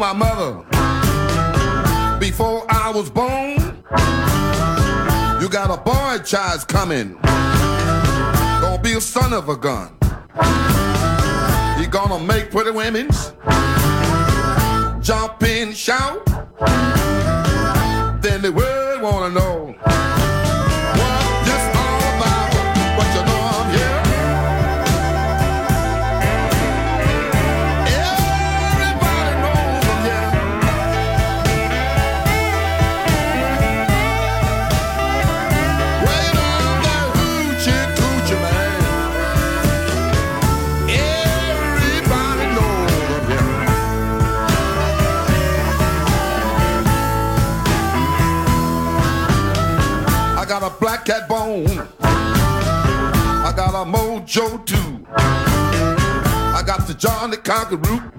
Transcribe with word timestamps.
My 0.00 0.14
mother 0.14 0.64
before 2.18 2.64
I 2.68 2.90
was 2.94 3.10
born. 3.10 3.58
You 5.40 5.48
got 5.48 5.70
a 5.70 5.80
boy 5.80 6.24
child 6.24 6.66
coming. 6.66 7.18
Gonna 8.60 8.80
be 8.82 8.94
a 8.94 9.00
son 9.00 9.32
of 9.32 9.48
a 9.48 9.56
gun. 9.56 9.96
He 11.78 11.86
gonna 11.86 12.18
make 12.18 12.50
pretty 12.50 12.70
women's 12.70 13.32
jump 15.02 15.42
and 15.42 15.76
shout. 15.76 16.26
Mojo 54.20 54.64
too. 54.66 55.06
I 55.16 56.62
got 56.64 56.86
the 56.86 56.94
John 56.94 57.30
the 57.30 57.36
Conqueror. 57.36 58.12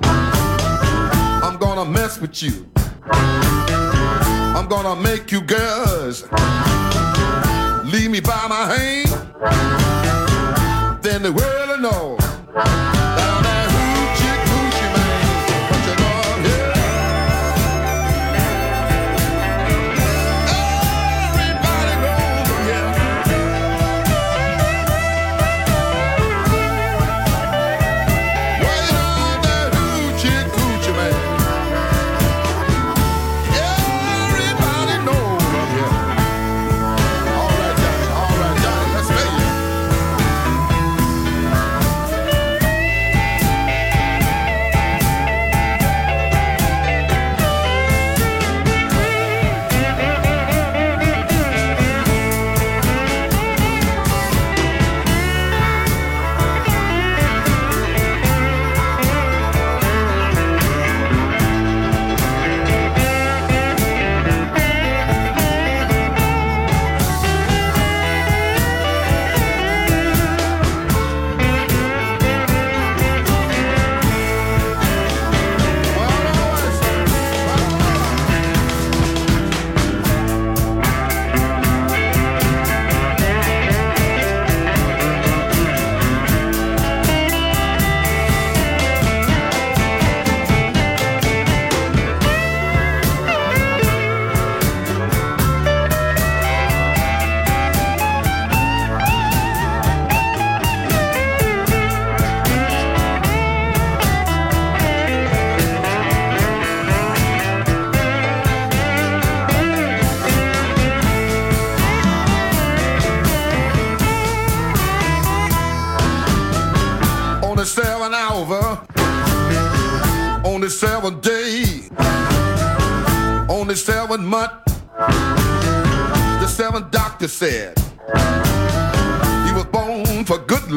I'm 1.44 1.58
gonna 1.58 1.86
mess 1.86 2.20
with 2.20 2.42
you. 2.42 2.68
I'm 3.12 4.68
gonna 4.68 4.96
make 5.02 5.32
you 5.32 5.42
girls 5.42 6.24
leave 7.92 8.12
me 8.12 8.20
by 8.20 8.48
my 8.48 8.66
hand. 8.76 9.10
Then 11.04 11.24
the 11.24 11.32
world 11.32 11.70
will 11.70 11.80
know. 11.80 13.01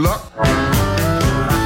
luck 0.04 0.30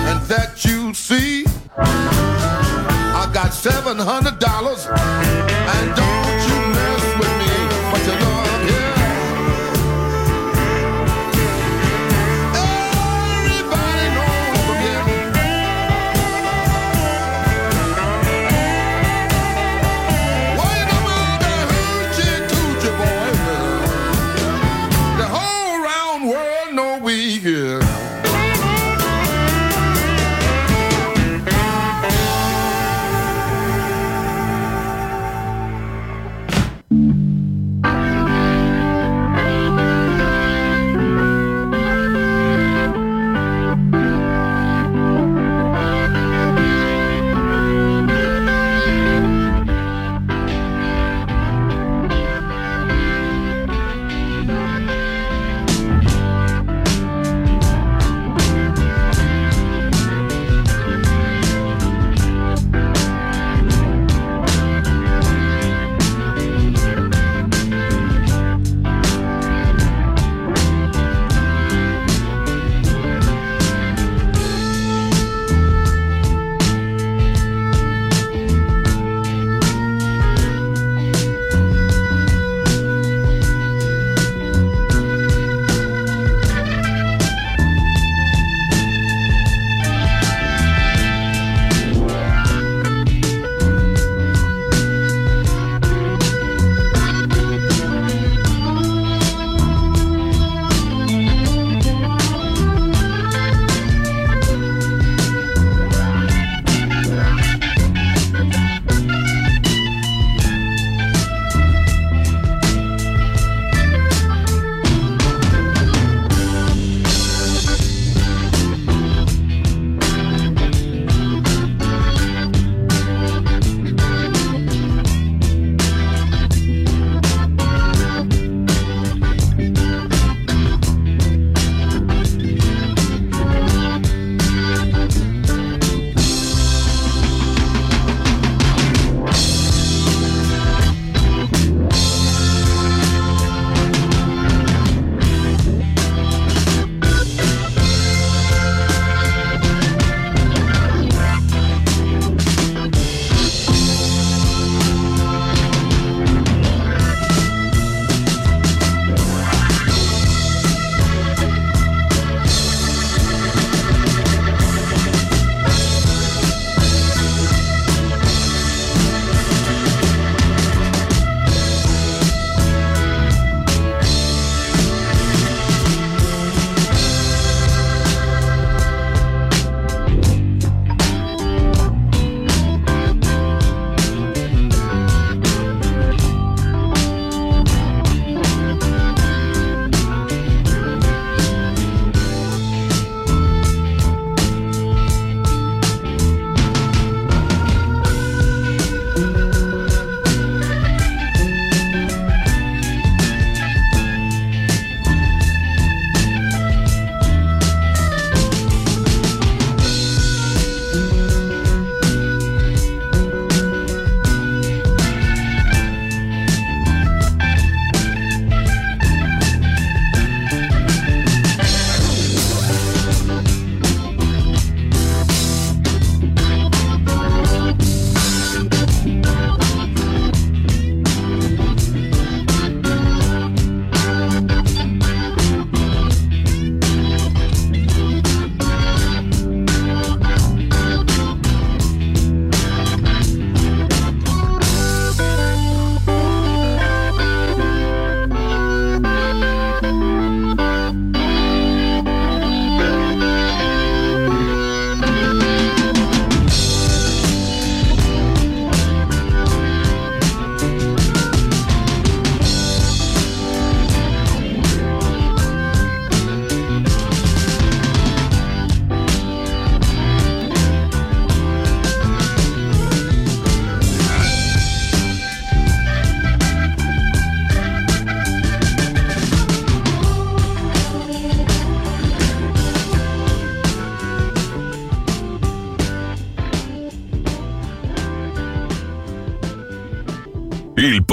and 0.09 0.21
that 0.31 0.65
you 0.65 0.95
see. 0.95 1.45
I 1.77 3.29
got 3.35 3.53
seven 3.53 3.99
hundred 3.99 4.39
dollars 4.39 4.87
and 4.87 6.08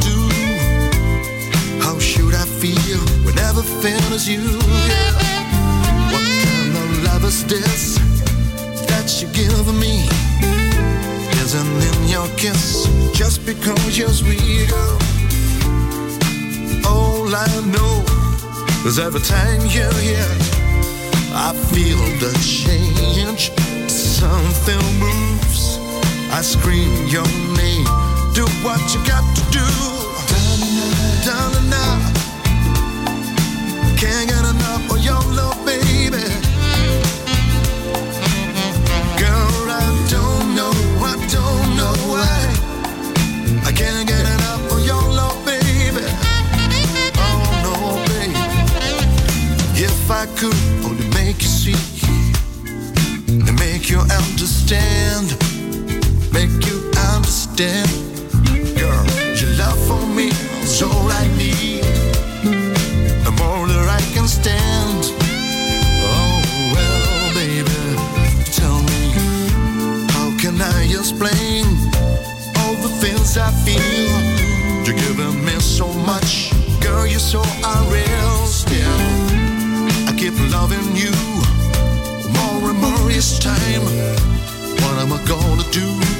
do? 0.00 0.18
How 1.84 1.98
should 1.98 2.34
I 2.34 2.44
feel 2.44 3.00
when 3.24 3.38
everything 3.38 4.00
is 4.12 4.28
you? 4.28 4.42
What 6.12 6.24
kind 6.44 6.76
of 6.76 7.04
love 7.04 7.24
is 7.24 7.44
this 7.46 7.98
that 8.88 9.08
you 9.20 9.28
give 9.32 9.66
me? 9.74 10.08
Isn't 11.42 11.82
in 11.90 12.08
your 12.08 12.28
kiss 12.36 12.88
just 13.12 13.46
because 13.46 13.96
you're 13.96 14.08
sweet. 14.08 14.72
All 16.84 17.28
I 17.34 17.46
know 17.74 18.04
is 18.84 18.98
every 18.98 19.20
time 19.20 19.60
you're 19.74 19.98
here, 20.00 20.36
I 21.32 21.52
feel 21.70 22.02
the 22.18 22.32
change. 22.42 23.52
Something 23.88 24.84
moves. 24.98 25.78
I 26.32 26.42
scream 26.42 27.06
your 27.06 27.26
name 27.56 27.86
do 28.36 28.44
what 28.62 28.82
you 28.92 29.00
got 29.06 29.24
to 29.34 29.42
do. 29.50 29.64
Down 31.24 31.50
and 31.56 31.72
out. 31.72 32.02
Can't 33.96 34.28
get 34.28 34.44
enough 34.52 34.90
of 34.92 34.98
your 35.02 35.22
love, 35.32 35.56
baby. 35.64 36.20
Girl, 39.16 39.70
I 39.72 39.88
don't 40.10 40.54
know, 40.54 40.74
I 41.00 41.14
don't 41.32 41.68
know 41.78 41.94
why. 42.12 42.36
I 43.64 43.72
can't 43.72 44.06
get 44.06 44.26
enough 44.36 44.70
of 44.70 44.84
your 44.84 45.02
love, 45.18 45.42
baby. 45.46 46.04
Oh 47.16 47.40
no, 47.64 47.74
baby. 48.04 48.36
If 49.82 50.10
I 50.10 50.26
could 50.36 50.75
each 83.16 83.38
time. 83.38 83.82
What 83.82 84.98
am 84.98 85.12
I 85.12 85.24
gonna 85.24 85.62
do? 85.70 86.15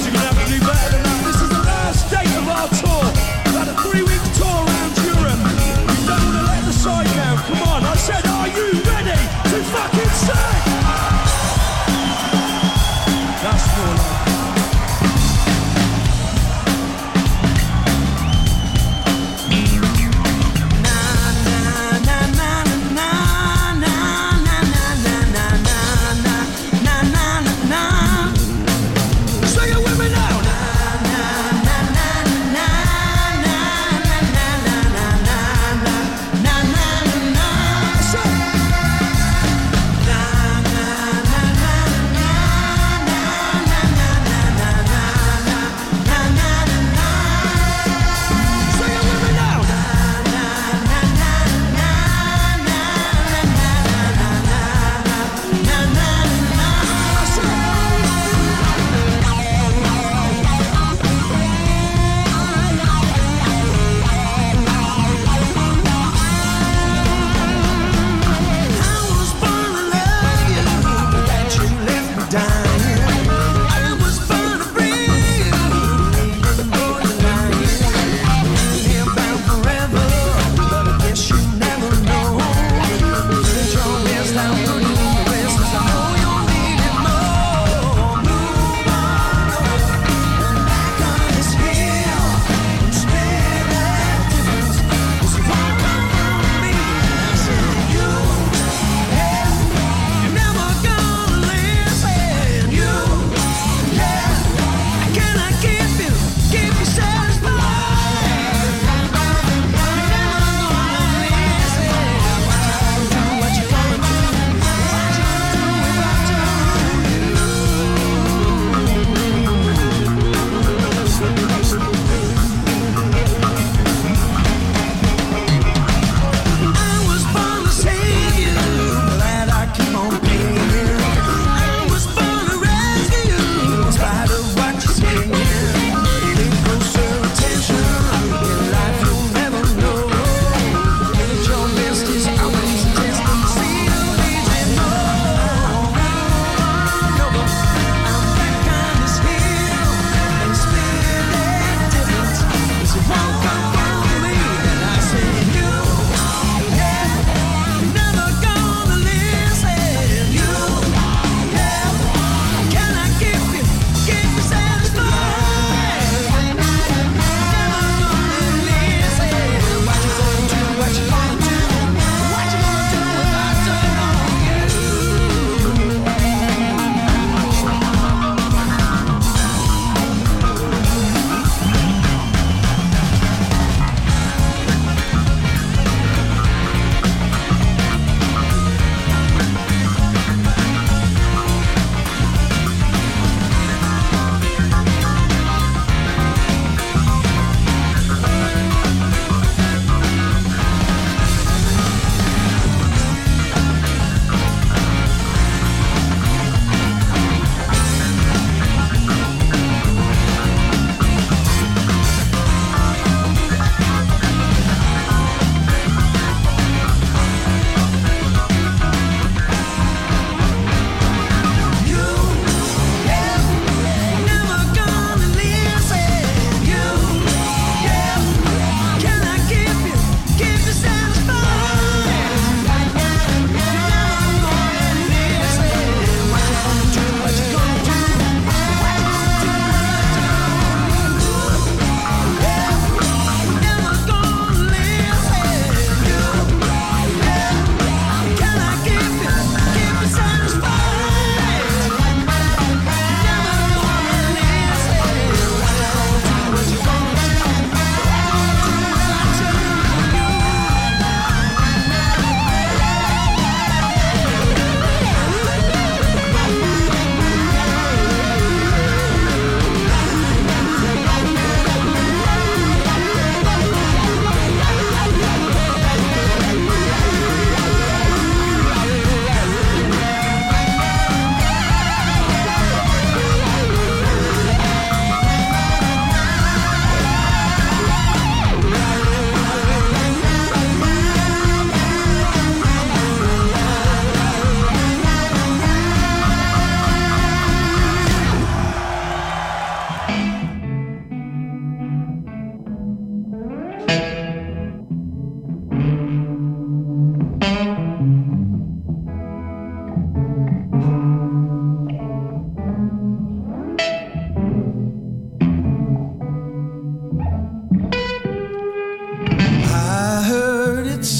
Guys, 0.00 0.14
you're 0.14 0.29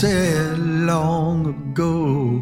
said 0.01 0.59
long 0.59 1.47
ago. 1.47 2.41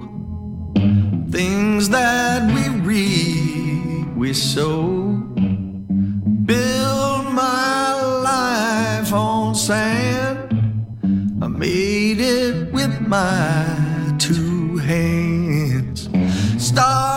Things 1.28 1.88
that 1.88 2.40
we 2.54 2.68
read, 2.86 4.16
we 4.16 4.32
sow. 4.32 5.10
Build 6.50 7.24
my 7.32 8.00
life 8.22 9.12
on 9.12 9.56
sand. 9.56 10.38
I 11.42 11.48
made 11.48 12.20
it 12.20 12.72
with 12.72 13.00
my 13.00 14.14
two 14.20 14.76
hands. 14.76 16.08
Start 16.64 17.07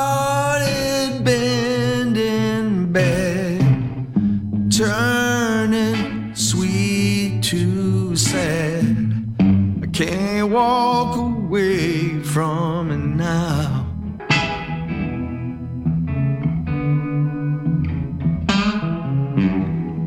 walk 10.52 11.16
away 11.16 12.20
from 12.20 12.92
it 12.92 12.98
now. 12.98 13.88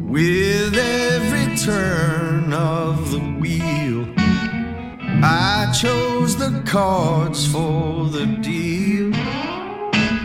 With 0.06 0.76
every 0.76 1.56
turn 1.56 2.52
of 2.52 3.10
the 3.10 3.20
wheel, 3.40 4.06
I 5.24 5.72
chose 5.80 6.36
the 6.36 6.62
cards 6.66 7.46
for 7.46 8.10
the 8.10 8.26
deal. 8.42 9.14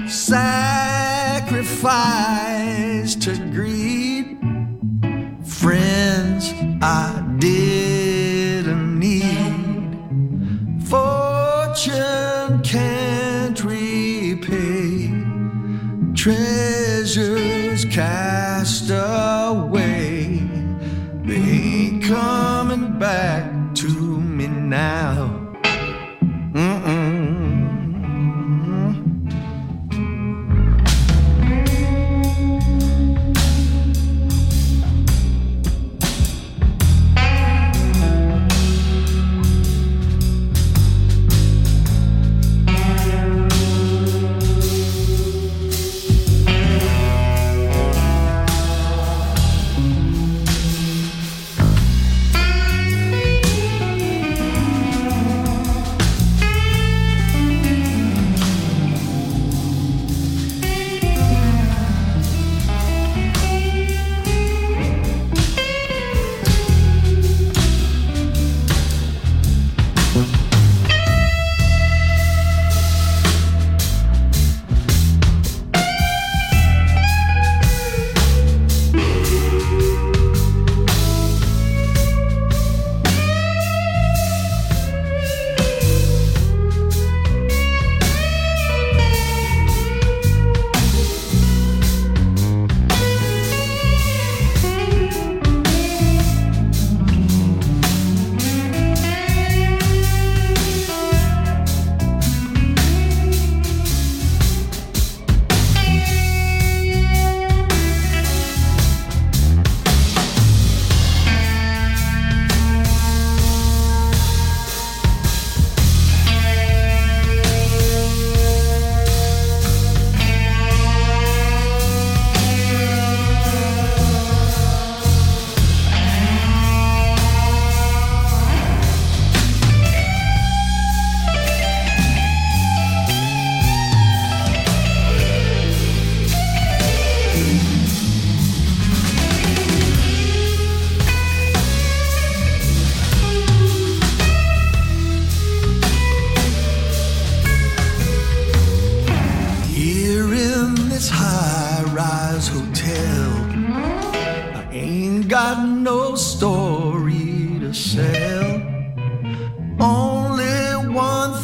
Sacrifice 0.09 1.29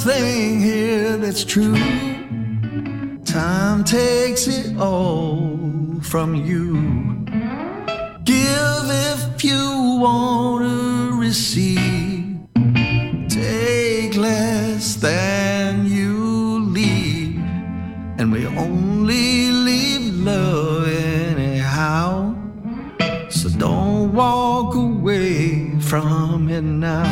thing 0.06 0.62
here 0.62 1.18
that's 1.18 1.43
true 1.43 1.74
time 3.26 3.84
takes 3.84 4.45
it 4.47 4.78
all 4.78 5.99
from 6.01 6.36
you. 6.36 7.26
Give 8.24 8.86
if 9.12 9.43
you 9.43 9.99
want 9.99 10.64
to 10.64 11.20
receive, 11.20 12.38
take 13.30 14.16
less 14.16 14.95
than 14.95 15.88
you 15.88 16.60
leave. 16.60 17.39
And 18.18 18.32
we 18.32 18.45
only 18.45 19.49
leave 19.49 20.14
love 20.24 20.88
anyhow. 20.88 22.36
So 23.30 23.49
don't 23.49 24.14
walk 24.14 24.76
away 24.76 25.78
from 25.80 26.47
it 26.49 26.62
now. 26.62 27.12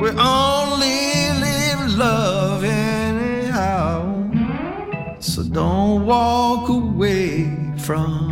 We 0.00 0.08
only 0.10 1.11
love 1.96 2.64
anyhow. 2.64 4.30
So 5.20 5.42
don't 5.42 6.06
walk 6.06 6.68
away 6.68 7.56
from 7.78 8.31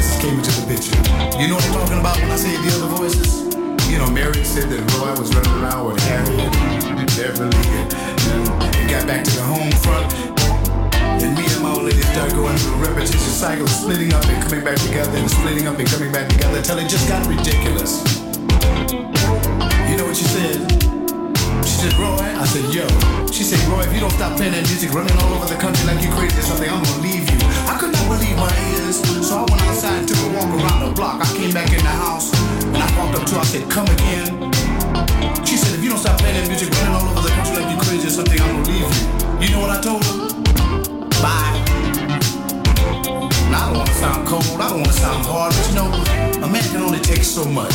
Voices 0.00 0.20
came 0.22 0.38
into 0.38 0.52
the 0.56 0.64
picture. 0.64 0.96
You 1.36 1.48
know 1.48 1.56
what 1.56 1.66
I'm 1.68 1.74
talking 1.76 2.00
about 2.00 2.16
when 2.16 2.30
I 2.30 2.36
say 2.36 2.56
the 2.56 2.72
other 2.80 2.88
voices? 2.96 3.44
You 3.90 3.98
know, 3.98 4.08
Mary 4.10 4.44
said 4.44 4.70
that 4.70 4.80
Roy 4.96 5.12
was 5.18 5.28
running 5.34 5.52
around 5.60 5.92
with 5.92 6.00
Harry 6.08 6.40
and 6.40 7.08
Beverly 7.16 7.52
and, 7.76 7.92
and, 8.80 8.86
got 8.88 9.06
back 9.06 9.24
to 9.24 9.32
the 9.36 9.44
home 9.44 9.72
front. 9.84 10.08
And 11.20 11.36
me 11.36 11.44
and 11.44 11.62
my 11.62 11.74
old 11.74 11.84
lady 11.84 12.00
started 12.16 12.34
going 12.34 12.56
through 12.56 12.80
a 12.80 12.88
repetitious 12.88 13.34
cycle 13.36 13.66
splitting 13.66 14.14
up 14.14 14.24
and 14.24 14.40
coming 14.42 14.64
back 14.64 14.78
together 14.80 15.16
and 15.18 15.28
splitting 15.28 15.66
up 15.66 15.78
and 15.78 15.88
coming 15.90 16.12
back 16.12 16.28
together 16.28 16.58
until 16.58 16.78
it 16.78 16.88
just 16.88 17.08
got 17.08 17.20
ridiculous. 17.28 18.00
You 19.84 19.96
know 20.00 20.06
what 20.08 20.16
she 20.16 20.24
said? 20.24 20.64
She 21.66 21.76
said, 21.76 21.92
Roy, 22.00 22.24
I 22.40 22.46
said, 22.46 22.64
yo. 22.72 22.86
She 23.28 23.44
said, 23.44 23.60
Roy, 23.68 23.84
if 23.84 23.92
you 23.92 24.00
don't 24.00 24.14
stop 24.16 24.36
playing 24.38 24.52
that 24.52 24.64
music, 24.64 24.94
running 24.94 25.16
all 25.18 25.34
over 25.34 25.46
the 25.46 25.60
country 25.60 25.84
like 25.84 26.00
you 26.00 26.08
crazy 26.14 26.38
or 26.38 26.46
something, 26.46 26.70
I'm 26.70 26.82
gonna 26.82 27.02
leave 27.02 27.29
believe 28.20 28.36
my 28.36 28.52
ears, 28.76 29.00
so 29.26 29.38
I 29.38 29.40
went 29.48 29.62
outside 29.62 29.98
and 29.98 30.08
took 30.08 30.18
a 30.18 30.28
walk 30.36 30.50
around 30.52 30.88
the 30.88 30.92
block. 30.94 31.20
I 31.24 31.28
came 31.36 31.52
back 31.52 31.72
in 31.72 31.80
the 31.80 31.96
house, 32.04 32.32
and 32.62 32.76
I 32.76 32.88
walked 32.98 33.16
up 33.16 33.24
to 33.28 33.34
her, 33.34 33.40
I 33.40 33.44
said, 33.44 33.70
come 33.70 33.86
again. 33.88 34.52
She 35.44 35.56
said, 35.56 35.74
if 35.74 35.82
you 35.82 35.90
don't 35.90 35.98
stop 35.98 36.18
playing 36.20 36.36
that 36.36 36.48
music, 36.48 36.68
running 36.76 36.94
all 36.94 37.08
over 37.08 37.22
the 37.24 37.32
country 37.32 37.56
like 37.56 37.72
you 37.72 37.80
crazy 37.80 38.08
or 38.08 38.10
something, 38.10 38.40
I'm 38.40 38.60
gonna 38.60 38.68
leave 38.68 38.84
you. 38.84 39.00
You 39.40 39.48
know 39.56 39.60
what 39.64 39.72
I 39.72 39.80
told 39.80 40.04
her? 40.04 40.16
Bye. 41.24 41.56
Now, 43.48 43.56
I 43.56 43.72
don't 43.72 43.78
wanna 43.80 43.94
sound 43.96 44.28
cold, 44.28 44.44
I 44.60 44.68
don't 44.68 44.80
wanna 44.84 44.92
sound 44.92 45.24
hard, 45.24 45.52
but 45.56 45.64
you 45.68 45.74
know, 45.80 45.88
a 46.44 46.48
man 46.48 46.64
can 46.68 46.82
only 46.82 47.00
take 47.00 47.24
so 47.24 47.44
much. 47.44 47.74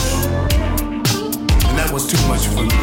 And 1.66 1.76
that 1.82 1.90
was 1.92 2.06
too 2.06 2.22
much 2.30 2.46
for 2.48 2.62
me. 2.62 2.78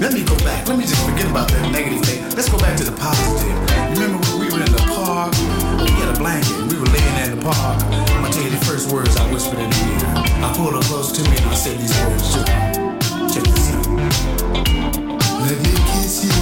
Let 0.00 0.12
me 0.12 0.24
go 0.24 0.36
back. 0.42 0.66
Let 0.66 0.76
me 0.76 0.84
just 0.84 1.04
forget 1.06 1.30
about 1.30 1.48
that 1.48 1.70
negative 1.70 2.02
thing. 2.02 2.24
Let's 2.34 2.48
go 2.48 2.58
back 2.58 2.76
to 2.78 2.84
the 2.84 2.96
positive. 2.96 3.54
Remember 3.94 4.18
when 4.26 4.40
we 4.40 4.46
were 4.50 4.64
in 4.64 4.72
the 4.72 4.82
park? 4.90 5.32
We 5.78 5.90
had 6.02 6.16
a 6.16 6.18
blanket. 6.18 6.63
We 6.84 6.90
were 6.90 6.96
laying 6.98 7.32
in 7.32 7.38
the 7.38 7.44
park. 7.44 7.82
I'm 7.82 8.04
gonna 8.20 8.32
tell 8.32 8.42
you 8.42 8.50
the 8.50 8.64
first 8.64 8.92
words 8.92 9.16
I 9.16 9.32
whispered 9.32 9.58
in 9.58 9.70
her 9.72 9.92
ear. 9.92 10.06
I 10.44 10.52
pulled 10.54 10.74
her 10.74 10.82
close 10.82 11.12
to 11.12 11.22
me 11.30 11.36
and 11.36 11.46
I 11.46 11.54
said 11.54 11.78
these 11.78 11.96
words 12.04 12.34
to 12.34 12.40
her. 12.40 12.72
Check 13.32 13.44
this 13.44 13.72
out. 13.72 13.86
Let 15.48 15.58
me 15.64 15.74
kiss 15.92 16.24
you 16.24 16.36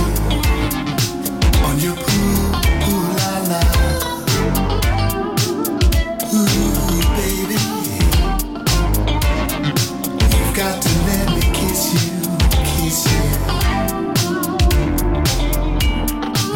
on 1.62 1.78
your 1.78 1.94
poo 1.94 2.52
poo 2.82 3.02
la 3.18 3.32
la. 3.50 3.62
Ooh, 6.34 7.02
baby. 7.18 7.58
You've 10.32 10.54
got 10.56 10.82
to 10.82 10.90
let 11.06 11.26
me 11.36 11.42
kiss 11.54 11.82
you, 11.94 12.08
kiss 12.66 12.98
you. 13.12 13.22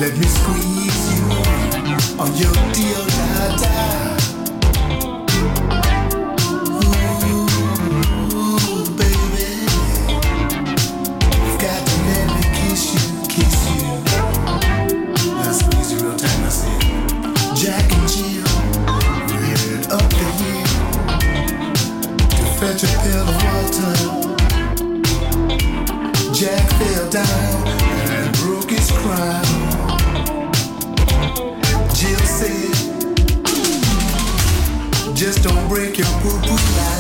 Let 0.01 0.17
me 0.17 0.27
squeeze 0.27 1.03
you 1.15 1.23
on 2.19 2.31
your 2.37 2.55
deal 2.73 3.16
down 27.11 27.67
and 27.67 28.37
broke 28.39 28.71
his 28.71 28.91
crown. 28.91 29.45
Jill 31.95 32.19
said, 32.27 32.75
Just 35.15 35.43
don't 35.45 35.69
break 35.69 35.99
your 35.99 36.07
poo 36.21 36.39
poo 36.41 36.77
line. 36.77 36.96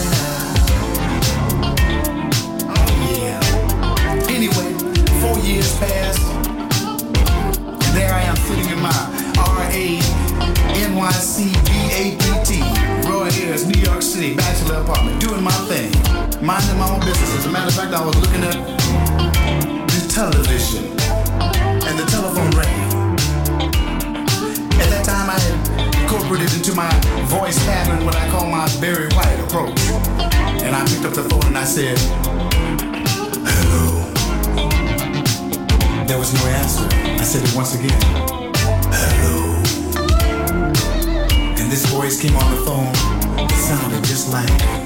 light. 44.36 44.85